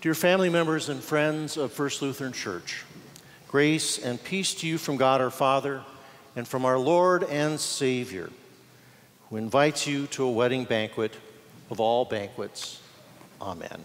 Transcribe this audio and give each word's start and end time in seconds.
Dear 0.00 0.14
family 0.14 0.48
members 0.48 0.88
and 0.88 1.02
friends 1.02 1.56
of 1.56 1.72
First 1.72 2.02
Lutheran 2.02 2.32
Church, 2.32 2.84
grace 3.48 3.98
and 3.98 4.22
peace 4.22 4.54
to 4.54 4.66
you 4.68 4.78
from 4.78 4.96
God 4.96 5.20
our 5.20 5.28
Father 5.28 5.82
and 6.36 6.46
from 6.46 6.64
our 6.64 6.78
Lord 6.78 7.24
and 7.24 7.58
Savior, 7.58 8.30
who 9.28 9.38
invites 9.38 9.88
you 9.88 10.06
to 10.08 10.22
a 10.22 10.30
wedding 10.30 10.62
banquet 10.62 11.14
of 11.68 11.80
all 11.80 12.04
banquets. 12.04 12.80
Amen. 13.42 13.84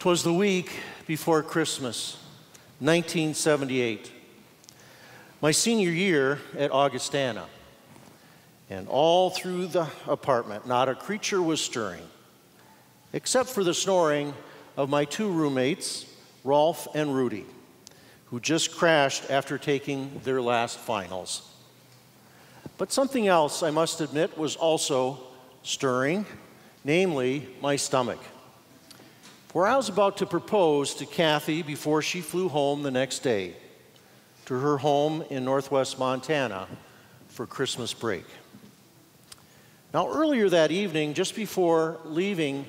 Twas 0.00 0.24
the 0.24 0.34
week 0.34 0.72
before 1.06 1.40
Christmas, 1.44 2.16
1978, 2.80 4.10
my 5.40 5.52
senior 5.52 5.92
year 5.92 6.40
at 6.58 6.72
Augustana. 6.72 7.46
And 8.68 8.88
all 8.88 9.30
through 9.30 9.68
the 9.68 9.86
apartment, 10.08 10.66
not 10.66 10.88
a 10.88 10.96
creature 10.96 11.40
was 11.40 11.60
stirring, 11.60 12.02
except 13.14 13.48
for 13.48 13.62
the 13.62 13.72
snoring 13.72 14.34
of 14.76 14.90
my 14.90 15.04
two 15.04 15.30
roommates, 15.30 16.04
Rolf 16.42 16.88
and 16.96 17.14
Rudy, 17.14 17.46
who 18.26 18.40
just 18.40 18.76
crashed 18.76 19.30
after 19.30 19.56
taking 19.56 20.20
their 20.24 20.42
last 20.42 20.78
finals. 20.78 21.48
But 22.76 22.90
something 22.90 23.28
else, 23.28 23.62
I 23.62 23.70
must 23.70 24.00
admit, 24.00 24.36
was 24.36 24.56
also 24.56 25.20
stirring, 25.62 26.26
namely 26.82 27.46
my 27.62 27.76
stomach. 27.76 28.18
For 29.46 29.64
I 29.64 29.76
was 29.76 29.88
about 29.88 30.16
to 30.16 30.26
propose 30.26 30.96
to 30.96 31.06
Kathy 31.06 31.62
before 31.62 32.02
she 32.02 32.20
flew 32.20 32.48
home 32.48 32.82
the 32.82 32.90
next 32.90 33.20
day 33.20 33.54
to 34.46 34.58
her 34.58 34.76
home 34.78 35.22
in 35.30 35.44
northwest 35.44 36.00
Montana 36.00 36.66
for 37.28 37.46
Christmas 37.46 37.94
break. 37.94 38.24
Now, 39.94 40.08
earlier 40.08 40.48
that 40.48 40.72
evening, 40.72 41.14
just 41.14 41.36
before 41.36 42.00
leaving 42.04 42.66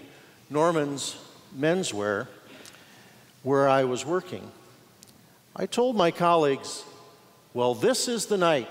Norman's 0.50 1.18
menswear, 1.58 2.28
where 3.44 3.68
I 3.68 3.84
was 3.84 4.06
working, 4.06 4.52
I 5.56 5.66
told 5.66 5.96
my 5.96 6.12
colleagues, 6.12 6.84
Well, 7.54 7.74
this 7.74 8.08
is 8.08 8.26
the 8.26 8.38
night, 8.38 8.70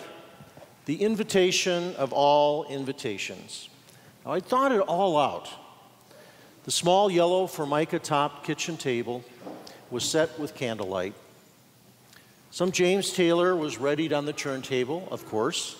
the 0.86 1.02
invitation 1.02 1.94
of 1.96 2.12
all 2.12 2.64
invitations. 2.64 3.68
Now, 4.24 4.32
I 4.32 4.40
thought 4.40 4.72
it 4.72 4.80
all 4.80 5.16
out. 5.18 5.48
The 6.64 6.70
small 6.70 7.10
yellow 7.10 7.46
formica 7.46 7.98
topped 7.98 8.46
kitchen 8.46 8.76
table 8.76 9.24
was 9.90 10.04
set 10.04 10.38
with 10.38 10.54
candlelight. 10.54 11.14
Some 12.50 12.70
James 12.70 13.12
Taylor 13.12 13.56
was 13.56 13.78
readied 13.78 14.12
on 14.12 14.26
the 14.26 14.32
turntable, 14.32 15.08
of 15.10 15.26
course. 15.26 15.76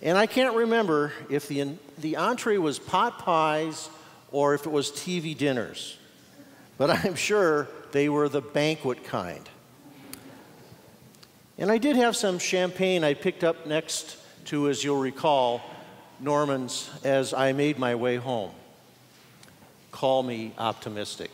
And 0.00 0.16
I 0.16 0.26
can't 0.26 0.54
remember 0.54 1.12
if 1.30 1.46
the, 1.46 1.74
the 1.98 2.16
entree 2.16 2.56
was 2.56 2.78
pot 2.78 3.18
pies 3.18 3.88
or 4.32 4.54
if 4.54 4.66
it 4.66 4.72
was 4.72 4.90
TV 4.90 5.36
dinners, 5.36 5.96
but 6.78 6.90
I'm 6.90 7.14
sure 7.14 7.68
they 7.92 8.08
were 8.08 8.28
the 8.28 8.40
banquet 8.40 9.04
kind. 9.04 9.48
And 11.58 11.70
I 11.70 11.78
did 11.78 11.96
have 11.96 12.16
some 12.16 12.38
champagne 12.38 13.02
I 13.02 13.14
picked 13.14 13.42
up 13.42 13.66
next 13.66 14.18
to, 14.46 14.68
as 14.68 14.84
you'll 14.84 15.00
recall, 15.00 15.62
Norman's 16.20 16.90
as 17.04 17.32
I 17.32 17.52
made 17.52 17.78
my 17.78 17.94
way 17.94 18.16
home. 18.16 18.50
Call 19.90 20.22
me 20.22 20.52
optimistic. 20.58 21.30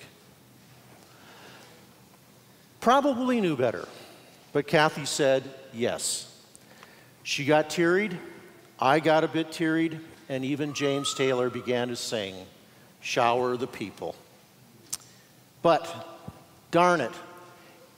Probably 2.80 3.40
knew 3.40 3.56
better, 3.56 3.88
but 4.52 4.66
Kathy 4.66 5.04
said 5.04 5.42
yes. 5.72 6.28
She 7.24 7.44
got 7.44 7.68
tearied 7.70 8.16
I 8.82 8.98
got 8.98 9.22
a 9.22 9.28
bit 9.28 9.52
tearied, 9.52 10.00
and 10.28 10.44
even 10.44 10.74
James 10.74 11.14
Taylor 11.14 11.48
began 11.48 11.86
to 11.86 11.94
sing, 11.94 12.34
Shower 13.02 13.56
the 13.56 13.66
People. 13.66 14.14
But, 15.60 16.08
darn 16.70 17.00
it, 17.00 17.12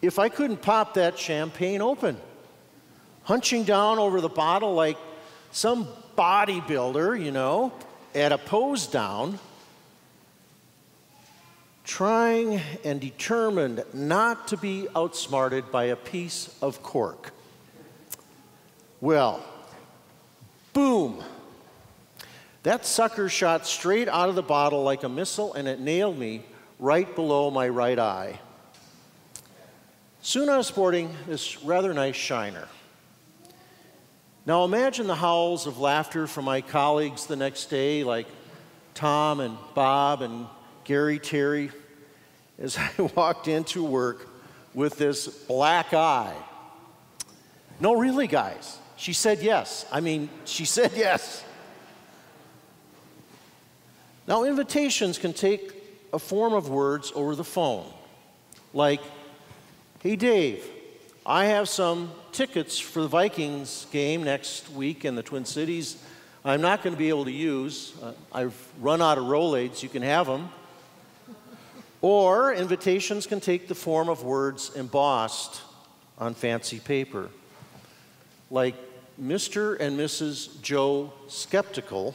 if 0.02 0.18
I 0.18 0.28
couldn't 0.28 0.60
pop 0.60 0.94
that 0.94 1.18
champagne 1.18 1.80
open, 1.80 2.16
hunching 3.22 3.64
down 3.64 3.98
over 3.98 4.20
the 4.20 4.28
bottle 4.28 4.74
like 4.74 4.98
some 5.50 5.88
bodybuilder, 6.16 7.24
you 7.24 7.30
know, 7.30 7.72
at 8.14 8.32
a 8.32 8.38
pose 8.38 8.86
down, 8.86 9.38
trying 11.84 12.60
and 12.84 13.00
determined 13.00 13.84
not 13.92 14.48
to 14.48 14.56
be 14.56 14.88
outsmarted 14.96 15.70
by 15.70 15.84
a 15.84 15.96
piece 15.96 16.54
of 16.60 16.82
cork. 16.82 17.32
Well, 19.00 19.44
Boom! 20.74 21.22
That 22.64 22.86
sucker 22.86 23.28
shot 23.28 23.66
straight 23.66 24.08
out 24.08 24.30
of 24.30 24.36
the 24.36 24.42
bottle 24.42 24.82
like 24.82 25.02
a 25.02 25.08
missile 25.08 25.52
and 25.52 25.68
it 25.68 25.80
nailed 25.80 26.18
me 26.18 26.42
right 26.78 27.14
below 27.14 27.50
my 27.50 27.68
right 27.68 27.98
eye. 27.98 28.40
Soon 30.22 30.48
I 30.48 30.56
was 30.56 30.66
sporting 30.66 31.14
this 31.26 31.62
rather 31.62 31.92
nice 31.92 32.16
shiner. 32.16 32.66
Now 34.46 34.64
imagine 34.64 35.06
the 35.06 35.14
howls 35.14 35.66
of 35.66 35.78
laughter 35.78 36.26
from 36.26 36.46
my 36.46 36.62
colleagues 36.62 37.26
the 37.26 37.36
next 37.36 37.66
day, 37.66 38.02
like 38.02 38.26
Tom 38.94 39.40
and 39.40 39.58
Bob 39.74 40.22
and 40.22 40.46
Gary 40.84 41.18
Terry, 41.18 41.70
as 42.58 42.78
I 42.98 43.10
walked 43.14 43.46
into 43.46 43.84
work 43.84 44.26
with 44.72 44.96
this 44.96 45.28
black 45.28 45.92
eye. 45.92 46.34
No, 47.78 47.94
really, 47.94 48.26
guys. 48.26 48.78
She 48.96 49.12
said 49.12 49.42
yes. 49.42 49.84
I 49.92 50.00
mean, 50.00 50.30
she 50.46 50.64
said 50.64 50.92
yes. 50.96 51.44
Now, 54.26 54.44
invitations 54.44 55.18
can 55.18 55.32
take 55.32 55.72
a 56.12 56.18
form 56.18 56.54
of 56.54 56.68
words 56.68 57.12
over 57.14 57.34
the 57.34 57.44
phone, 57.44 57.84
like, 58.72 59.00
hey, 60.00 60.16
Dave, 60.16 60.64
I 61.26 61.46
have 61.46 61.68
some 61.68 62.10
tickets 62.32 62.78
for 62.78 63.02
the 63.02 63.08
Vikings 63.08 63.86
game 63.92 64.22
next 64.22 64.70
week 64.70 65.04
in 65.04 65.14
the 65.14 65.22
Twin 65.22 65.44
Cities. 65.44 66.02
I'm 66.44 66.60
not 66.60 66.82
going 66.82 66.94
to 66.94 66.98
be 66.98 67.08
able 67.08 67.24
to 67.24 67.32
use. 67.32 67.94
Uh, 68.02 68.12
I've 68.32 68.68
run 68.80 69.00
out 69.00 69.18
of 69.18 69.24
Rolaids. 69.24 69.82
You 69.82 69.88
can 69.88 70.02
have 70.02 70.26
them. 70.26 70.50
Or 72.02 72.52
invitations 72.52 73.26
can 73.26 73.40
take 73.40 73.66
the 73.66 73.74
form 73.74 74.10
of 74.10 74.22
words 74.22 74.70
embossed 74.76 75.62
on 76.18 76.34
fancy 76.34 76.78
paper 76.78 77.30
like 78.50 78.74
Mr. 79.20 79.78
and 79.80 79.98
Mrs. 79.98 80.60
Joe 80.60 81.12
Skeptical 81.28 82.14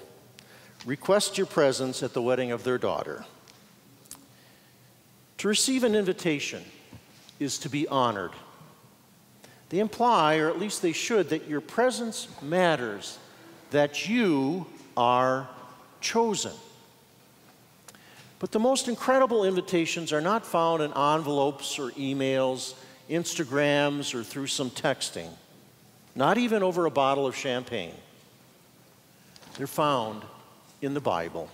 request 0.90 1.38
your 1.38 1.46
presence 1.46 2.02
at 2.02 2.14
the 2.14 2.22
wedding 2.22 2.52
of 2.52 2.64
their 2.64 2.80
daughter. 2.80 3.24
To 5.38 5.48
receive 5.48 5.84
an 5.84 5.94
invitation 5.94 6.64
is 7.40 7.60
to 7.60 7.70
be 7.70 7.88
honored. 7.88 8.32
They 9.70 9.78
imply, 9.78 10.38
or 10.38 10.50
at 10.50 10.58
least 10.58 10.82
they 10.82 10.92
should, 10.92 11.30
that 11.30 11.48
your 11.48 11.62
presence 11.62 12.28
matters, 12.42 13.20
that 13.70 14.10
you 14.10 14.66
are 14.98 15.48
chosen. 16.02 16.54
But 18.40 18.52
the 18.52 18.60
most 18.60 18.88
incredible 18.88 19.46
invitations 19.46 20.12
are 20.12 20.22
not 20.22 20.44
found 20.44 20.82
in 20.82 20.92
envelopes 20.92 21.78
or 21.78 21.92
emails, 21.92 22.74
Instagrams, 23.10 24.16
or 24.16 24.24
through 24.24 24.48
some 24.48 24.72
texting 24.72 25.30
not 26.16 26.38
even 26.38 26.64
over 26.64 26.86
a 26.86 26.92
bottle 26.92 27.28
of 27.28 27.36
champagne. 27.36 27.94
They're 29.58 29.68
found 29.68 30.24
in 30.82 30.94
the 30.94 31.02
Bible. 31.02 31.50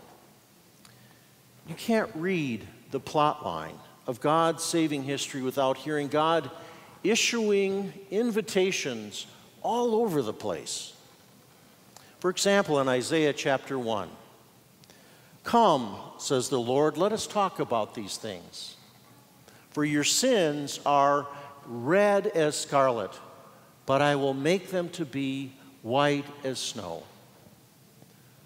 You 1.68 1.76
can't 1.76 2.10
read 2.16 2.66
the 2.92 3.00
plot 3.00 3.46
line 3.46 3.78
of 4.08 4.22
God's 4.22 4.64
saving 4.64 5.04
history 5.04 5.42
without 5.42 5.78
hearing 5.78 6.08
God 6.08 6.50
issuing 7.04 7.94
invitations 8.12 9.26
all 9.62 9.96
over 9.96 10.22
the 10.22 10.34
place. 10.34 10.94
For 12.20 12.30
example, 12.30 12.80
in 12.80 12.88
Isaiah 12.88 13.34
chapter 13.34 13.78
1, 13.78 14.10
Come, 15.44 15.96
says 16.18 16.50
the 16.50 16.60
Lord, 16.60 16.98
let 16.98 17.12
us 17.12 17.28
talk 17.28 17.60
about 17.60 17.94
these 17.94 18.18
things. 18.18 18.76
For 19.72 19.86
your 19.86 20.04
sins 20.04 20.80
are 20.86 21.28
red 21.68 22.28
as 22.28 22.60
scarlet 22.60 23.12
but 23.86 24.02
I 24.02 24.16
will 24.16 24.34
make 24.34 24.72
them 24.72 24.90
to 24.90 25.06
be 25.06 25.54
white 25.82 26.26
as 26.44 26.60
snow. 26.60 27.04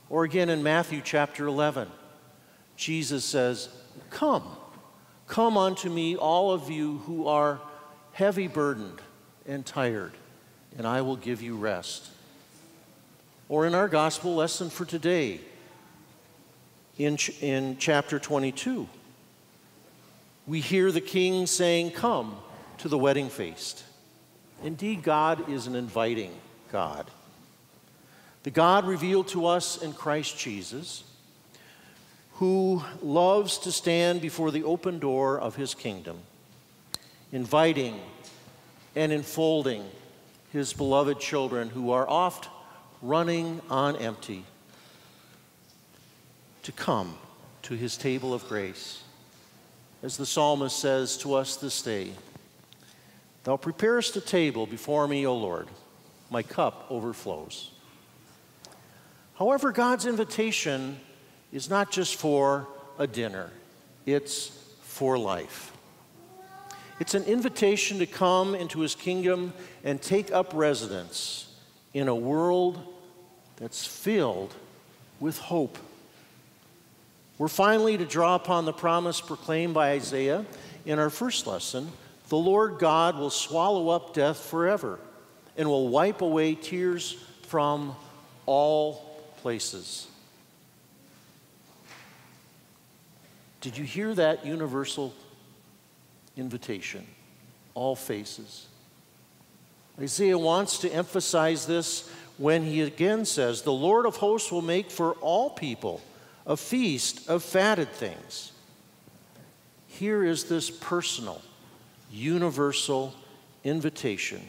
Or 0.09 0.23
again 0.23 0.49
in 0.49 0.63
Matthew 0.63 1.01
chapter 1.03 1.45
11, 1.45 1.87
Jesus 2.75 3.23
says, 3.23 3.69
Come, 4.09 4.43
come 5.27 5.57
unto 5.57 5.89
me, 5.89 6.15
all 6.15 6.51
of 6.51 6.69
you 6.71 6.97
who 6.99 7.27
are 7.27 7.59
heavy 8.13 8.47
burdened 8.47 9.01
and 9.45 9.65
tired, 9.65 10.13
and 10.77 10.87
I 10.87 11.01
will 11.01 11.15
give 11.15 11.41
you 11.41 11.55
rest. 11.55 12.09
Or 13.49 13.65
in 13.65 13.75
our 13.75 13.87
gospel 13.87 14.35
lesson 14.35 14.69
for 14.69 14.85
today, 14.85 15.41
in, 16.97 17.17
ch- 17.17 17.41
in 17.41 17.77
chapter 17.77 18.19
22, 18.19 18.87
we 20.47 20.59
hear 20.59 20.91
the 20.91 21.01
king 21.01 21.45
saying, 21.45 21.91
Come 21.91 22.35
to 22.79 22.87
the 22.87 22.97
wedding 22.97 23.29
feast. 23.29 23.83
Indeed, 24.63 25.03
God 25.03 25.49
is 25.49 25.67
an 25.67 25.75
inviting 25.75 26.31
God. 26.71 27.09
The 28.43 28.51
God 28.51 28.87
revealed 28.87 29.27
to 29.29 29.45
us 29.47 29.81
in 29.81 29.93
Christ 29.93 30.37
Jesus, 30.37 31.03
who 32.33 32.81
loves 33.01 33.57
to 33.59 33.71
stand 33.71 34.21
before 34.21 34.49
the 34.49 34.63
open 34.63 34.99
door 34.99 35.37
of 35.39 35.55
his 35.55 35.73
kingdom, 35.73 36.19
inviting 37.33 37.99
and 38.95 39.11
enfolding 39.11 39.83
his 40.53 40.71
beloved 40.73 41.19
children 41.19 41.69
who 41.69 41.91
are 41.91 42.09
oft 42.09 42.47
running 43.01 43.61
on 43.69 43.95
empty 43.97 44.45
to 46.63 46.71
come 46.71 47.17
to 47.61 47.73
his 47.73 47.97
table 47.97 48.33
of 48.33 48.47
grace. 48.47 49.03
As 50.01 50.15
the 50.15 50.25
psalmist 50.25 50.79
says 50.79 51.17
to 51.17 51.33
us 51.33 51.57
this 51.57 51.81
day, 51.81 52.11
Thou 53.43 53.57
preparest 53.57 54.15
a 54.15 54.21
table 54.21 54.65
before 54.65 55.07
me, 55.07 55.25
O 55.25 55.35
Lord, 55.35 55.67
my 56.29 56.41
cup 56.41 56.85
overflows. 56.89 57.71
However, 59.39 59.71
God's 59.71 60.05
invitation 60.05 60.99
is 61.53 61.69
not 61.69 61.91
just 61.91 62.17
for 62.17 62.67
a 62.97 63.07
dinner, 63.07 63.49
it's 64.05 64.47
for 64.81 65.17
life. 65.17 65.71
It's 66.99 67.13
an 67.13 67.23
invitation 67.23 67.99
to 67.99 68.05
come 68.05 68.53
into 68.53 68.81
his 68.81 68.95
kingdom 68.95 69.53
and 69.85 70.01
take 70.01 70.33
up 70.33 70.51
residence 70.53 71.47
in 71.93 72.09
a 72.09 72.15
world 72.15 72.81
that's 73.55 73.85
filled 73.85 74.53
with 75.21 75.37
hope. 75.37 75.77
We're 77.37 77.47
finally 77.47 77.97
to 77.97 78.03
draw 78.03 78.35
upon 78.35 78.65
the 78.65 78.73
promise 78.73 79.21
proclaimed 79.21 79.73
by 79.73 79.91
Isaiah 79.91 80.45
in 80.85 80.99
our 80.99 81.09
first 81.09 81.47
lesson 81.47 81.89
the 82.27 82.37
Lord 82.37 82.77
God 82.77 83.17
will 83.17 83.31
swallow 83.31 83.89
up 83.89 84.13
death 84.13 84.37
forever 84.37 84.99
and 85.57 85.67
will 85.67 85.87
wipe 85.87 86.21
away 86.21 86.53
tears 86.53 87.13
from 87.47 87.95
all 88.45 89.08
places. 89.41 90.07
Did 93.61 93.77
you 93.77 93.83
hear 93.83 94.13
that 94.15 94.45
universal 94.45 95.13
invitation? 96.37 97.05
All 97.73 97.95
faces. 97.95 98.67
Isaiah 99.99 100.37
wants 100.37 100.79
to 100.79 100.89
emphasize 100.89 101.65
this 101.65 102.09
when 102.37 102.63
he 102.63 102.81
again 102.81 103.25
says, 103.25 103.61
The 103.61 103.73
Lord 103.73 104.05
of 104.05 104.15
hosts 104.15 104.51
will 104.51 104.61
make 104.61 104.89
for 104.89 105.13
all 105.15 105.49
people 105.49 106.01
a 106.45 106.55
feast 106.55 107.29
of 107.29 107.43
fatted 107.43 107.89
things. 107.89 108.53
Here 109.87 110.23
is 110.23 110.45
this 110.45 110.69
personal, 110.69 111.41
universal 112.09 113.13
invitation 113.65 114.41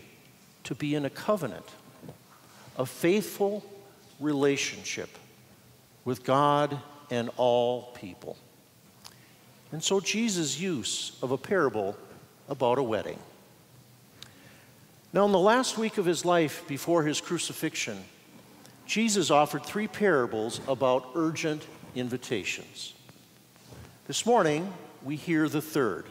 to 0.65 0.75
be 0.77 0.95
in 0.95 1.05
a 1.05 1.11
covenant, 1.11 1.67
a 2.79 2.87
faithful 2.87 3.65
relationship 4.21 5.09
with 6.05 6.25
God 6.25 6.79
and 7.11 7.31
all 7.37 7.93
people. 7.95 8.37
And 9.73 9.83
so 9.83 10.01
Jesus' 10.01 10.61
use 10.61 11.17
of 11.23 11.31
a 11.31 11.39
parable 11.39 11.97
about 12.49 12.79
a 12.79 12.83
wedding. 12.83 13.19
Now, 15.13 15.25
in 15.25 15.33
the 15.33 15.39
last 15.39 15.77
week 15.77 15.99
of 15.99 16.05
his 16.05 16.25
life 16.25 16.67
before 16.69 17.03
his 17.03 17.21
crucifixion, 17.21 18.05
Jesus 18.87 19.31
offered 19.31 19.65
three 19.65 19.89
parables 19.89 20.61
about 20.69 21.11
urgent 21.15 21.67
invitations. 21.95 22.95
This 24.07 24.27
morning, 24.27 24.73
we 25.05 25.17
hear 25.17 25.49
the 25.49 25.63
third. 25.63 26.07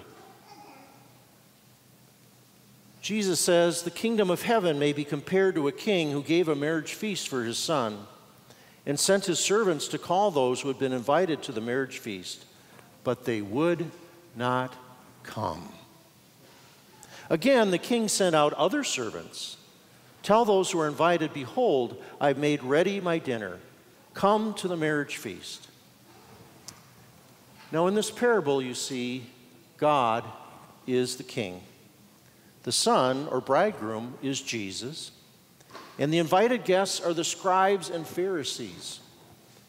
Jesus 3.10 3.40
says, 3.40 3.82
The 3.82 3.90
kingdom 3.90 4.30
of 4.30 4.44
heaven 4.44 4.78
may 4.78 4.94
be 4.94 5.04
compared 5.04 5.56
to 5.56 5.68
a 5.68 5.72
king 5.72 6.12
who 6.12 6.22
gave 6.22 6.48
a 6.48 6.54
marriage 6.54 6.94
feast 6.94 7.28
for 7.28 7.44
his 7.44 7.58
son 7.58 8.06
and 8.86 9.00
sent 9.00 9.26
his 9.26 9.40
servants 9.40 9.88
to 9.88 9.98
call 9.98 10.30
those 10.30 10.62
who 10.62 10.68
had 10.68 10.78
been 10.78 10.94
invited 10.94 11.42
to 11.42 11.52
the 11.52 11.60
marriage 11.60 11.98
feast 11.98 12.46
but 13.04 13.26
they 13.26 13.42
would 13.42 13.90
not 14.36 14.76
come. 15.24 15.70
Again, 17.32 17.72
the 17.72 17.80
king 17.80 18.10
sent 18.10 18.36
out 18.36 18.54
other 18.54 18.84
servants. 18.84 19.58
Tell 20.22 20.46
those 20.46 20.70
who 20.70 20.80
are 20.80 20.88
invited, 20.88 21.34
Behold, 21.34 22.00
I've 22.22 22.38
made 22.38 22.62
ready 22.62 23.02
my 23.02 23.18
dinner. 23.18 23.58
Come 24.14 24.54
to 24.54 24.68
the 24.68 24.78
marriage 24.78 25.18
feast. 25.18 25.68
Now, 27.72 27.88
in 27.88 27.96
this 27.96 28.12
parable, 28.12 28.62
you 28.62 28.76
see, 28.76 29.26
God 29.78 30.24
is 30.86 31.16
the 31.16 31.24
king. 31.24 31.64
The 32.64 32.72
son 32.72 33.28
or 33.32 33.42
bridegroom 33.42 34.16
is 34.22 34.42
Jesus. 34.42 35.12
And 35.98 36.14
the 36.14 36.18
invited 36.18 36.64
guests 36.64 37.02
are 37.02 37.14
the 37.14 37.24
scribes 37.24 37.90
and 37.90 38.08
Pharisees, 38.08 39.00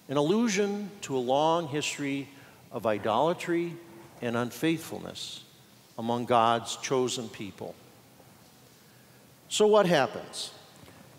an 0.08 0.16
allusion 0.16 0.90
to 1.02 1.16
a 1.16 1.18
long 1.18 1.68
history 1.68 2.28
of 2.70 2.86
idolatry 2.86 3.74
and 4.22 4.36
unfaithfulness 4.36 5.42
among 5.98 6.26
God's 6.26 6.76
chosen 6.76 7.28
people. 7.28 7.74
So, 9.48 9.66
what 9.66 9.86
happens? 9.86 10.52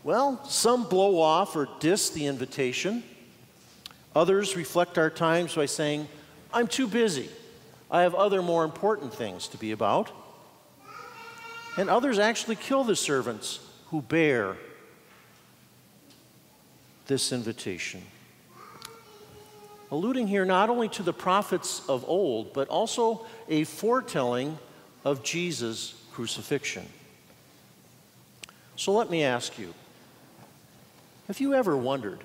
Well, 0.04 0.44
some 0.46 0.88
blow 0.88 1.20
off 1.20 1.56
or 1.56 1.68
diss 1.80 2.10
the 2.10 2.26
invitation. 2.26 3.04
Others 4.16 4.56
reflect 4.56 4.98
our 4.98 5.10
times 5.10 5.56
by 5.56 5.66
saying, 5.66 6.08
I'm 6.54 6.68
too 6.68 6.88
busy. 6.88 7.30
I 7.90 8.02
have 8.02 8.16
other 8.16 8.42
more 8.42 8.64
important 8.64 9.14
things 9.14 9.48
to 9.50 9.58
be 9.58 9.72
about. 9.72 10.10
And 11.78 11.90
others 11.90 12.20
actually 12.20 12.56
kill 12.56 12.84
the 12.84 12.96
servants 12.96 13.60
who 13.88 14.02
bear 14.02 14.58
this 17.08 17.32
invitation 17.32 18.02
alluding 19.92 20.28
here 20.28 20.46
not 20.46 20.70
only 20.70 20.88
to 20.88 21.04
the 21.04 21.14
prophets 21.14 21.88
of 21.88 22.06
old, 22.08 22.54
but 22.54 22.70
also 22.70 23.26
a 23.50 23.66
foretelling 23.66 24.58
of 25.04 25.22
Jesus' 25.22 25.94
crucifixion. 26.14 26.88
So 28.78 28.94
let 28.94 29.12
me 29.12 29.24
ask 29.24 29.60
you 29.60 29.74
have 31.28 31.40
you 31.40 31.54
ever 31.54 31.78
wondered 31.78 32.20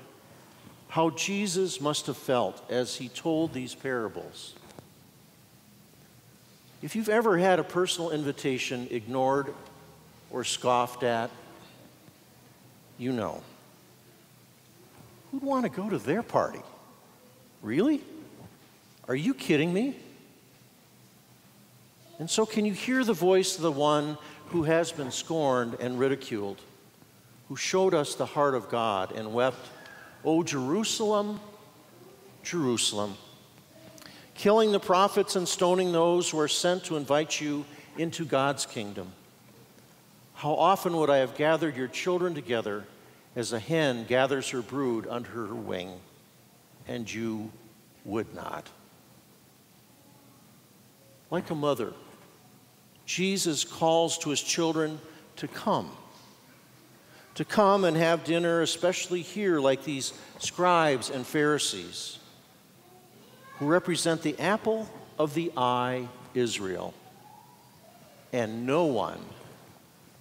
how 0.88 1.10
Jesus 1.10 1.80
must 1.80 2.06
have 2.06 2.16
felt 2.16 2.68
as 2.70 2.96
he 2.96 3.08
told 3.08 3.52
these 3.52 3.74
parables? 3.74 4.54
If 6.82 6.94
you've 6.94 7.08
ever 7.08 7.38
had 7.38 7.58
a 7.58 7.64
personal 7.64 8.10
invitation 8.10 8.88
ignored 8.90 9.54
or 10.30 10.44
scoffed 10.44 11.02
at, 11.02 11.30
you 12.98 13.12
know. 13.12 13.42
Who'd 15.30 15.42
want 15.42 15.64
to 15.64 15.70
go 15.70 15.88
to 15.88 15.98
their 15.98 16.22
party? 16.22 16.60
Really? 17.62 18.02
Are 19.08 19.16
you 19.16 19.34
kidding 19.34 19.72
me? 19.72 19.96
And 22.18 22.30
so, 22.30 22.46
can 22.46 22.64
you 22.64 22.72
hear 22.72 23.04
the 23.04 23.12
voice 23.12 23.56
of 23.56 23.62
the 23.62 23.72
one 23.72 24.16
who 24.48 24.62
has 24.62 24.92
been 24.92 25.10
scorned 25.10 25.76
and 25.80 25.98
ridiculed, 25.98 26.60
who 27.48 27.56
showed 27.56 27.92
us 27.92 28.14
the 28.14 28.26
heart 28.26 28.54
of 28.54 28.70
God 28.70 29.12
and 29.12 29.34
wept, 29.34 29.66
O 30.24 30.42
Jerusalem, 30.42 31.40
Jerusalem, 32.42 33.16
killing 34.36 34.72
the 34.72 34.80
prophets 34.80 35.36
and 35.36 35.46
stoning 35.46 35.92
those 35.92 36.30
who 36.30 36.38
are 36.38 36.48
sent 36.48 36.84
to 36.84 36.96
invite 36.96 37.40
you 37.40 37.64
into 37.98 38.24
God's 38.24 38.66
kingdom? 38.66 39.12
How 40.34 40.54
often 40.54 40.96
would 40.96 41.10
I 41.10 41.18
have 41.18 41.36
gathered 41.36 41.76
your 41.76 41.88
children 41.88 42.34
together 42.34 42.84
as 43.34 43.52
a 43.52 43.58
hen 43.58 44.04
gathers 44.04 44.50
her 44.50 44.62
brood 44.62 45.06
under 45.08 45.30
her 45.30 45.54
wing? 45.54 46.00
and 46.88 47.12
you 47.12 47.50
would 48.04 48.34
not. 48.34 48.68
Like 51.30 51.50
a 51.50 51.54
mother, 51.54 51.92
Jesus 53.04 53.64
calls 53.64 54.18
to 54.18 54.30
his 54.30 54.40
children 54.40 55.00
to 55.36 55.48
come. 55.48 55.90
To 57.34 57.44
come 57.44 57.84
and 57.84 57.96
have 57.96 58.24
dinner, 58.24 58.62
especially 58.62 59.20
here, 59.20 59.60
like 59.60 59.84
these 59.84 60.14
scribes 60.38 61.10
and 61.10 61.26
Pharisees, 61.26 62.18
who 63.58 63.66
represent 63.66 64.22
the 64.22 64.38
apple 64.38 64.88
of 65.18 65.34
the 65.34 65.52
eye, 65.56 66.08
Israel. 66.34 66.94
And 68.32 68.66
no 68.66 68.84
one, 68.84 69.20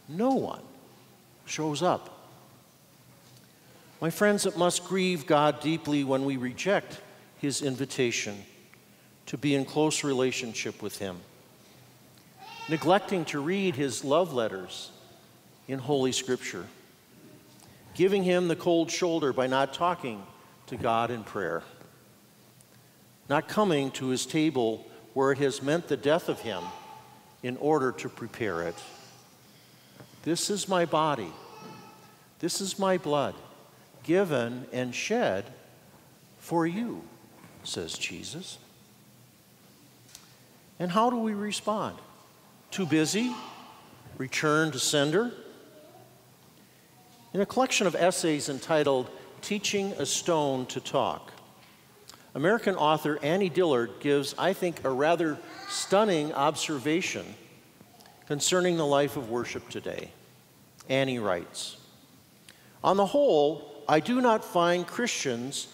no 0.07 0.31
one 0.31 0.61
shows 1.45 1.83
up. 1.83 2.11
My 4.01 4.09
friends, 4.09 4.45
it 4.45 4.57
must 4.57 4.85
grieve 4.85 5.25
God 5.25 5.59
deeply 5.61 6.03
when 6.03 6.25
we 6.25 6.37
reject 6.37 7.01
his 7.39 7.61
invitation 7.61 8.43
to 9.27 9.37
be 9.37 9.55
in 9.55 9.65
close 9.65 10.03
relationship 10.03 10.81
with 10.81 10.99
him, 10.99 11.17
neglecting 12.69 13.25
to 13.25 13.39
read 13.39 13.75
his 13.75 14.03
love 14.03 14.33
letters 14.33 14.91
in 15.67 15.79
Holy 15.79 16.11
Scripture, 16.11 16.65
giving 17.95 18.23
him 18.23 18.47
the 18.47 18.55
cold 18.55 18.91
shoulder 18.91 19.33
by 19.33 19.47
not 19.47 19.73
talking 19.73 20.21
to 20.67 20.77
God 20.77 21.09
in 21.09 21.23
prayer, 21.23 21.63
not 23.29 23.47
coming 23.47 23.91
to 23.91 24.07
his 24.07 24.25
table 24.25 24.85
where 25.13 25.31
it 25.31 25.37
has 25.37 25.61
meant 25.61 25.87
the 25.87 25.97
death 25.97 26.29
of 26.29 26.41
him 26.41 26.63
in 27.41 27.57
order 27.57 27.91
to 27.91 28.09
prepare 28.09 28.63
it. 28.63 28.75
This 30.23 30.49
is 30.49 30.67
my 30.67 30.85
body. 30.85 31.31
This 32.39 32.61
is 32.61 32.77
my 32.77 32.97
blood 32.97 33.35
given 34.03 34.65
and 34.71 34.93
shed 34.93 35.45
for 36.39 36.67
you. 36.67 37.01
says 37.63 37.97
Jesus. 37.97 38.59
And 40.77 40.91
how 40.91 41.09
do 41.09 41.17
we 41.17 41.33
respond? 41.33 41.97
Too 42.69 42.85
busy? 42.85 43.33
Return 44.17 44.71
to 44.71 44.79
sender? 44.79 45.31
In 47.33 47.41
a 47.41 47.45
collection 47.45 47.87
of 47.87 47.95
essays 47.95 48.49
entitled 48.49 49.09
Teaching 49.41 49.93
a 49.93 50.05
Stone 50.05 50.67
to 50.67 50.79
Talk, 50.79 51.31
American 52.35 52.75
author 52.75 53.17
Annie 53.23 53.49
Dillard 53.49 53.91
gives, 54.01 54.35
I 54.37 54.51
think, 54.51 54.83
a 54.83 54.89
rather 54.89 55.37
stunning 55.69 56.33
observation 56.33 57.25
concerning 58.27 58.75
the 58.75 58.85
life 58.85 59.15
of 59.15 59.29
worship 59.29 59.69
today. 59.69 60.11
Annie 60.89 61.19
writes 61.19 61.77
On 62.83 62.97
the 62.97 63.05
whole, 63.05 63.83
I 63.87 64.01
do 64.01 64.19
not 64.19 64.43
find 64.43 64.85
Christians 64.85 65.67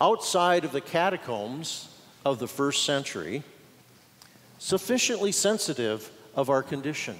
outside 0.00 0.64
of 0.64 0.72
the 0.72 0.80
catacombs 0.80 1.94
of 2.24 2.38
the 2.38 2.48
first 2.48 2.84
century 2.84 3.42
sufficiently 4.58 5.32
sensitive 5.32 6.10
of 6.34 6.48
our 6.48 6.62
condition. 6.62 7.16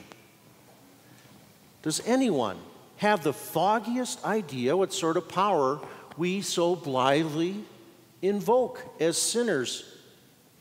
Does 1.83 2.01
anyone 2.07 2.57
have 2.97 3.23
the 3.23 3.35
foggiest 3.35 4.25
idea 4.25 4.75
what 4.75 4.95
sort 4.95 5.19
of 5.19 5.29
power 5.29 5.81
we 6.17 6.41
so 6.41 6.75
blithely 6.75 7.63
invoke 8.23 8.85
as 9.01 9.17
sinners 9.17 9.85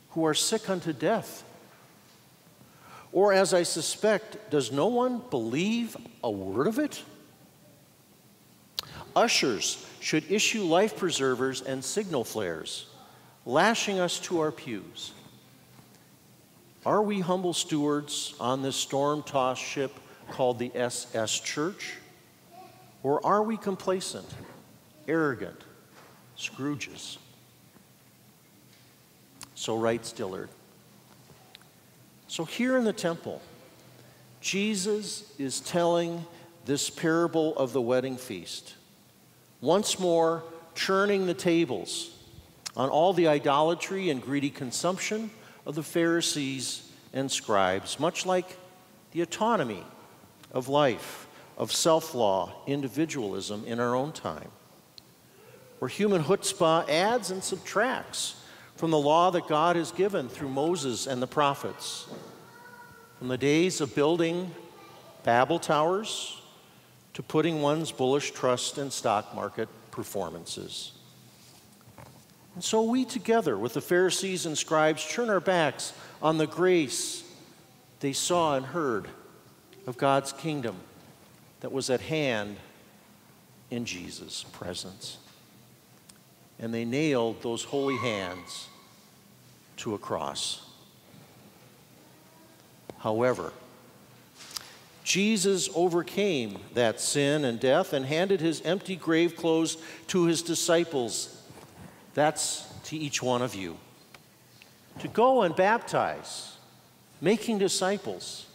who 0.09 0.25
are 0.25 0.33
sick 0.33 0.69
unto 0.69 0.93
death? 0.93 1.43
Or, 3.11 3.31
as 3.31 3.53
I 3.53 3.63
suspect, 3.63 4.51
does 4.51 4.71
no 4.71 4.87
one 4.87 5.21
believe 5.29 5.95
a 6.23 6.29
word 6.29 6.67
of 6.67 6.79
it? 6.79 7.01
Ushers 9.15 9.85
should 10.01 10.29
issue 10.29 10.63
life 10.63 10.97
preservers 10.97 11.61
and 11.61 11.83
signal 11.83 12.25
flares, 12.25 12.87
lashing 13.45 13.99
us 13.99 14.19
to 14.19 14.41
our 14.41 14.51
pews. 14.51 15.13
Are 16.85 17.01
we 17.01 17.21
humble 17.21 17.53
stewards 17.53 18.35
on 18.39 18.61
this 18.61 18.75
storm 18.75 19.23
tossed 19.23 19.63
ship 19.63 19.91
called 20.29 20.59
the 20.59 20.71
SS 20.75 21.39
Church? 21.39 21.95
Or 23.01 23.25
are 23.25 23.43
we 23.43 23.55
complacent, 23.55 24.27
arrogant 25.07 25.61
Scrooges? 26.37 27.17
So 29.55 29.77
writes 29.77 30.11
Dillard. 30.11 30.49
So 32.27 32.43
here 32.43 32.77
in 32.77 32.83
the 32.83 32.93
temple, 32.93 33.41
Jesus 34.41 35.31
is 35.39 35.61
telling 35.61 36.25
this 36.65 36.89
parable 36.89 37.55
of 37.57 37.73
the 37.73 37.81
wedding 37.81 38.17
feast, 38.17 38.75
once 39.61 39.99
more 39.99 40.43
churning 40.75 41.25
the 41.25 41.33
tables 41.33 42.11
on 42.75 42.89
all 42.89 43.13
the 43.13 43.27
idolatry 43.27 44.09
and 44.09 44.21
greedy 44.21 44.49
consumption 44.49 45.31
of 45.65 45.75
the 45.75 45.83
Pharisees 45.83 46.91
and 47.13 47.31
scribes, 47.31 47.99
much 47.99 48.25
like 48.25 48.57
the 49.11 49.21
autonomy 49.21 49.83
of 50.51 50.67
life, 50.67 51.27
of 51.57 51.71
self 51.71 52.13
law, 52.13 52.51
individualism 52.67 53.63
in 53.65 53.79
our 53.79 53.95
own 53.95 54.11
time, 54.11 54.49
where 55.79 55.89
human 55.89 56.23
chutzpah 56.23 56.89
adds 56.89 57.31
and 57.31 57.43
subtracts 57.43 58.35
from 58.75 58.91
the 58.91 58.99
law 58.99 59.31
that 59.31 59.47
God 59.47 59.75
has 59.75 59.91
given 59.91 60.27
through 60.29 60.49
Moses 60.49 61.07
and 61.07 61.21
the 61.21 61.27
prophets, 61.27 62.07
from 63.19 63.29
the 63.29 63.37
days 63.37 63.81
of 63.81 63.95
building 63.95 64.51
Babel 65.23 65.59
towers 65.59 66.41
to 67.13 67.23
putting 67.23 67.61
one's 67.61 67.91
bullish 67.91 68.31
trust 68.31 68.77
in 68.77 68.91
stock 68.91 69.33
market 69.33 69.69
performances. 69.91 70.91
And 72.53 72.63
so 72.63 72.83
we 72.83 73.05
together 73.05 73.57
with 73.57 73.73
the 73.73 73.81
Pharisees 73.81 74.45
and 74.45 74.57
scribes 74.57 75.09
turn 75.09 75.29
our 75.29 75.39
backs 75.39 75.93
on 76.21 76.37
the 76.37 76.47
grace 76.47 77.23
they 78.01 78.13
saw 78.13 78.55
and 78.55 78.65
heard 78.65 79.07
of 79.87 79.97
God's 79.97 80.31
kingdom 80.31 80.75
that 81.61 81.71
was 81.71 81.89
at 81.89 82.01
hand 82.01 82.57
in 83.71 83.85
Jesus' 83.85 84.45
presence. 84.51 85.17
And 86.59 86.73
they 86.73 86.85
nailed 86.85 87.41
those 87.41 87.63
holy 87.63 87.97
hands 87.97 88.67
to 89.77 89.93
a 89.93 89.97
cross. 89.97 90.61
However, 92.99 93.51
Jesus 95.03 95.69
overcame 95.75 96.57
that 96.73 96.99
sin 96.99 97.45
and 97.45 97.59
death 97.59 97.93
and 97.93 98.05
handed 98.05 98.41
his 98.41 98.61
empty 98.61 98.95
grave 98.95 99.35
clothes 99.35 99.77
to 100.07 100.25
his 100.25 100.41
disciples 100.41 101.35
that's 102.15 102.65
to 102.85 102.97
each 102.97 103.21
one 103.21 103.43
of 103.43 103.53
you. 103.53 103.77
To 104.99 105.07
go 105.09 105.43
and 105.43 105.55
baptize, 105.55 106.57
making 107.21 107.59
disciples, 107.59 108.47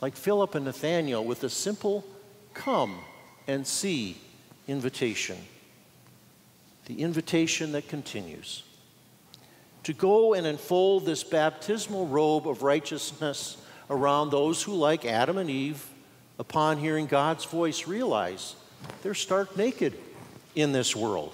like 0.00 0.14
Philip 0.14 0.54
and 0.54 0.64
Nathanael, 0.64 1.24
with 1.24 1.42
a 1.42 1.50
simple 1.50 2.04
come 2.54 2.96
and 3.48 3.66
see 3.66 4.16
invitation. 4.68 5.36
The 6.86 7.02
invitation 7.02 7.72
that 7.72 7.88
continues. 7.88 8.62
To 9.84 9.92
go 9.92 10.34
and 10.34 10.46
unfold 10.46 11.06
this 11.06 11.22
baptismal 11.22 12.06
robe 12.06 12.48
of 12.48 12.62
righteousness 12.62 13.56
around 13.88 14.30
those 14.30 14.62
who, 14.62 14.74
like 14.74 15.04
Adam 15.04 15.38
and 15.38 15.48
Eve, 15.48 15.84
upon 16.38 16.78
hearing 16.78 17.06
God's 17.06 17.44
voice, 17.44 17.86
realize 17.86 18.56
they're 19.02 19.14
stark 19.14 19.56
naked 19.56 19.94
in 20.54 20.72
this 20.72 20.96
world. 20.96 21.32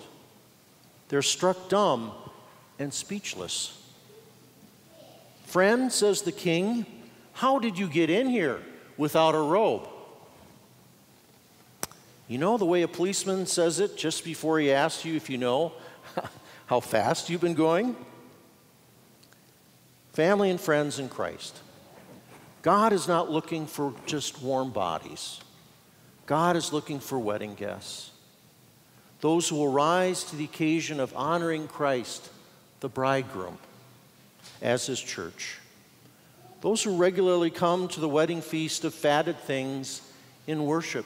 They're 1.09 1.23
struck 1.23 1.69
dumb 1.69 2.13
and 2.79 2.93
speechless. 2.93 3.79
Friend, 5.47 5.93
says 5.93 6.23
the 6.23 6.33
king, 6.33 6.87
how 7.35 7.59
did 7.59 7.79
you 7.79 7.89
get 7.89 8.11
in 8.11 8.29
here 8.29 8.61
without 8.97 9.35
a 9.35 9.41
robe? 9.41 9.89
You 12.33 12.39
know 12.39 12.57
the 12.57 12.65
way 12.65 12.81
a 12.81 12.89
policeman 12.89 13.45
says 13.45 13.79
it 13.79 13.95
just 13.95 14.25
before 14.25 14.59
he 14.59 14.73
asks 14.73 15.05
you 15.05 15.17
if 15.17 15.29
you 15.29 15.37
know 15.37 15.75
how 16.67 16.81
fast 16.81 17.29
you've 17.29 17.43
been 17.43 17.53
going? 17.53 17.95
Family 20.15 20.49
and 20.49 20.59
friends 20.59 20.99
in 20.99 21.11
Christ. 21.11 21.59
God 22.63 22.95
is 22.95 23.07
not 23.07 23.31
looking 23.31 23.67
for 23.67 23.93
just 24.07 24.41
warm 24.41 24.71
bodies. 24.71 25.43
God 26.25 26.57
is 26.57 26.73
looking 26.73 27.01
for 27.01 27.19
wedding 27.19 27.55
guests 27.55 28.13
those 29.21 29.51
who 29.51 29.57
will 29.57 29.71
rise 29.71 30.25
to 30.25 30.37
the 30.37 30.45
occasion 30.45 31.01
of 31.01 31.15
honoring 31.15 31.69
Christ, 31.69 32.31
the 32.81 32.89
bridegroom, 32.89 33.59
as 34.63 34.87
his 34.87 35.01
church. 35.01 35.59
Those 36.63 36.83
who 36.83 36.97
regularly 36.97 37.51
come 37.51 37.89
to 37.89 38.01
the 38.01 38.09
wedding 38.09 38.41
feast 38.41 38.87
of 38.87 38.95
fatted 38.95 39.39
things 39.41 40.01
in 40.47 40.65
worship 40.65 41.05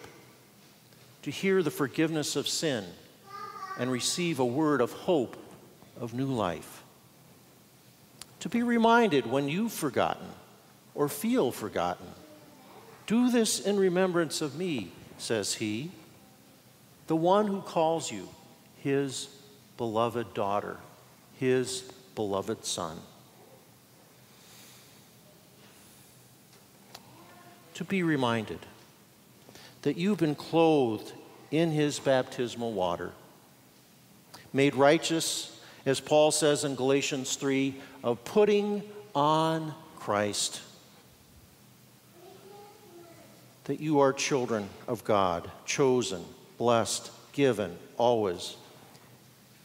to 1.26 1.32
hear 1.32 1.60
the 1.60 1.72
forgiveness 1.72 2.36
of 2.36 2.46
sin 2.46 2.84
and 3.80 3.90
receive 3.90 4.38
a 4.38 4.46
word 4.46 4.80
of 4.80 4.92
hope 4.92 5.36
of 6.00 6.14
new 6.14 6.28
life. 6.28 6.84
To 8.38 8.48
be 8.48 8.62
reminded 8.62 9.26
when 9.26 9.48
you've 9.48 9.72
forgotten 9.72 10.28
or 10.94 11.08
feel 11.08 11.50
forgotten. 11.50 12.06
Do 13.08 13.28
this 13.28 13.58
in 13.58 13.76
remembrance 13.76 14.40
of 14.40 14.56
me, 14.56 14.92
says 15.18 15.54
he 15.54 15.90
the 17.08 17.16
one 17.16 17.48
who 17.48 17.60
calls 17.60 18.12
you 18.12 18.28
his 18.84 19.28
beloved 19.76 20.32
daughter, 20.32 20.76
his 21.40 21.90
beloved 22.14 22.64
son. 22.64 23.00
To 27.74 27.82
be 27.82 28.04
reminded 28.04 28.60
that 29.86 29.96
you've 29.96 30.18
been 30.18 30.34
clothed 30.34 31.12
in 31.52 31.70
his 31.70 32.00
baptismal 32.00 32.72
water, 32.72 33.12
made 34.52 34.74
righteous, 34.74 35.60
as 35.86 36.00
Paul 36.00 36.32
says 36.32 36.64
in 36.64 36.74
Galatians 36.74 37.36
3, 37.36 37.72
of 38.02 38.24
putting 38.24 38.82
on 39.14 39.72
Christ. 39.94 40.60
That 43.66 43.78
you 43.78 44.00
are 44.00 44.12
children 44.12 44.68
of 44.88 45.04
God, 45.04 45.48
chosen 45.66 46.24
blessed, 46.58 47.12
given, 47.30 47.78
always. 47.96 48.56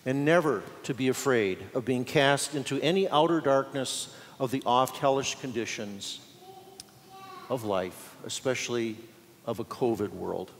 And 0.06 0.24
never 0.24 0.62
to 0.84 0.94
be 0.94 1.08
afraid 1.08 1.58
of 1.74 1.84
being 1.84 2.06
cast 2.06 2.54
into 2.54 2.80
any 2.82 3.10
outer 3.10 3.42
darkness 3.42 4.16
of 4.40 4.52
the 4.52 4.62
oft 4.68 4.98
hellish 4.98 5.34
conditions 5.40 6.20
of 7.50 7.64
life, 7.64 8.16
especially 8.24 8.98
of 9.46 9.60
a 9.60 9.64
COVID 9.64 10.10
world. 10.10 10.52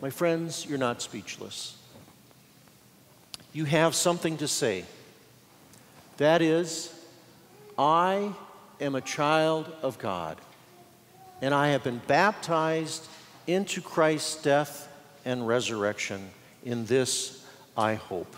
My 0.00 0.10
friends, 0.10 0.64
you're 0.64 0.78
not 0.78 1.02
speechless. 1.02 1.76
You 3.52 3.64
have 3.64 3.94
something 3.94 4.36
to 4.36 4.46
say. 4.46 4.84
That 6.18 6.40
is, 6.42 6.94
I 7.76 8.32
am 8.80 8.94
a 8.94 9.00
child 9.00 9.72
of 9.82 9.98
God. 9.98 10.36
and 11.40 11.54
I 11.54 11.68
have 11.68 11.84
been 11.84 12.00
baptized 12.06 13.06
into 13.46 13.80
Christ's 13.80 14.42
death 14.42 14.88
and 15.24 15.46
resurrection. 15.46 16.30
In 16.64 16.86
this 16.86 17.44
I 17.76 17.94
hope. 17.94 18.34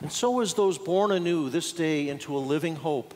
And 0.00 0.10
so, 0.10 0.40
as 0.40 0.54
those 0.54 0.78
born 0.78 1.12
anew 1.12 1.50
this 1.50 1.72
day 1.72 2.08
into 2.08 2.36
a 2.36 2.38
living 2.38 2.76
hope, 2.76 3.14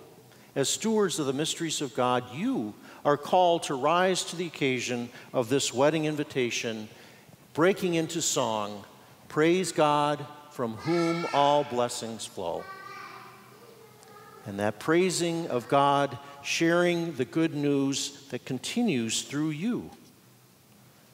as 0.55 0.69
stewards 0.69 1.19
of 1.19 1.27
the 1.27 1.33
mysteries 1.33 1.81
of 1.81 1.95
God, 1.95 2.25
you 2.35 2.75
are 3.05 3.17
called 3.17 3.65
to 3.65 3.75
rise 3.75 4.23
to 4.25 4.37
the 4.37 4.47
occasion 4.47 5.09
of 5.33 5.49
this 5.49 5.73
wedding 5.73 6.05
invitation, 6.05 6.89
breaking 7.55 7.95
into 7.95 8.21
song, 8.21 8.85
Praise 9.29 9.73
God, 9.73 10.25
from 10.51 10.75
whom 10.75 11.27
all 11.33 11.65
blessings 11.65 12.27
flow. 12.27 12.63
And 14.47 14.61
that 14.61 14.79
praising 14.79 15.49
of 15.49 15.69
God, 15.69 16.19
sharing 16.43 17.15
the 17.15 17.25
good 17.25 17.55
news 17.55 18.27
that 18.29 18.45
continues 18.45 19.23
through 19.23 19.51
you, 19.51 19.91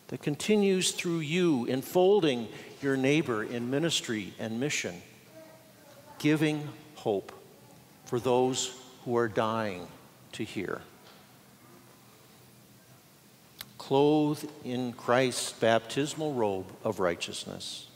that 0.09 0.21
continues 0.21 0.91
through 0.91 1.21
you, 1.21 1.65
enfolding 1.67 2.49
your 2.83 2.97
neighbor 2.97 3.45
in 3.45 3.71
ministry 3.71 4.35
and 4.41 4.59
mission 4.59 5.01
giving 6.21 6.69
hope 6.95 7.33
for 8.05 8.21
those 8.21 8.79
who 9.05 9.17
are 9.17 9.27
dying 9.27 9.89
to 10.33 10.45
hear. 10.45 10.81
Clothed 13.79 14.49
in 14.65 14.93
Christ's 14.93 15.53
baptismal 15.55 16.35
robe 16.35 16.67
of 16.85 17.01
righteousness. 17.01 17.89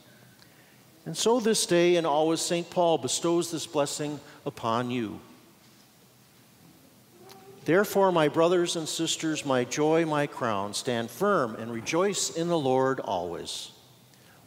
And 1.06 1.16
so 1.16 1.38
this 1.38 1.66
day 1.66 1.96
and 1.96 2.06
always, 2.06 2.40
St. 2.40 2.68
Paul 2.70 2.98
bestows 2.98 3.50
this 3.50 3.66
blessing 3.66 4.18
upon 4.46 4.90
you. 4.90 5.20
Therefore, 7.66 8.10
my 8.10 8.28
brothers 8.28 8.76
and 8.76 8.88
sisters, 8.88 9.44
my 9.44 9.64
joy, 9.64 10.06
my 10.06 10.26
crown, 10.26 10.74
stand 10.74 11.10
firm 11.10 11.54
and 11.56 11.70
rejoice 11.70 12.30
in 12.30 12.48
the 12.48 12.58
Lord 12.58 13.00
always. 13.00 13.70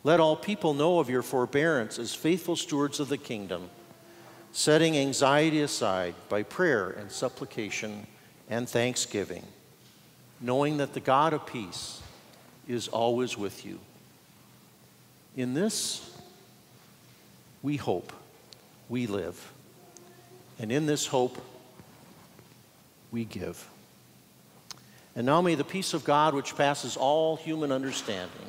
Let 0.07 0.21
all 0.21 0.37
people 0.37 0.73
know 0.73 0.99
of 0.99 1.09
your 1.09 1.21
forbearance 1.21 1.99
as 1.99 2.15
faithful 2.15 2.55
stewards 2.55 3.01
of 3.01 3.09
the 3.09 3.17
kingdom, 3.17 3.69
setting 4.53 4.97
anxiety 4.97 5.59
aside 5.59 6.15
by 6.29 6.43
prayer 6.43 6.91
and 6.91 7.11
supplication 7.11 8.07
and 8.49 8.69
thanksgiving, 8.69 9.43
knowing 10.39 10.77
that 10.77 10.93
the 10.93 11.01
God 11.01 11.33
of 11.33 11.45
peace 11.45 12.01
is 12.69 12.87
always 12.87 13.37
with 13.37 13.65
you. 13.65 13.81
In 15.35 15.53
this, 15.53 16.17
we 17.61 17.75
hope, 17.75 18.13
we 18.87 19.07
live. 19.07 19.51
And 20.57 20.71
in 20.71 20.85
this 20.85 21.05
hope, 21.05 21.37
we 23.11 23.25
give. 23.25 23.69
And 25.17 25.25
now 25.25 25.41
may 25.41 25.55
the 25.55 25.65
peace 25.65 25.93
of 25.93 26.05
God, 26.05 26.33
which 26.33 26.55
passes 26.55 26.95
all 26.95 27.35
human 27.35 27.73
understanding, 27.73 28.47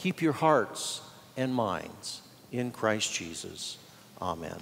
Keep 0.00 0.22
your 0.22 0.32
hearts 0.32 1.02
and 1.36 1.54
minds 1.54 2.22
in 2.50 2.70
Christ 2.70 3.12
Jesus. 3.12 3.76
Amen. 4.18 4.56